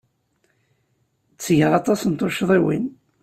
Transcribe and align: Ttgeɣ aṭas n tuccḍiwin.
Ttgeɣ 1.33 1.71
aṭas 1.79 2.01
n 2.05 2.11
tuccḍiwin. 2.13 2.85